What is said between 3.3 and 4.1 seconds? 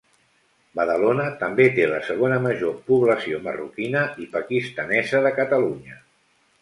marroquina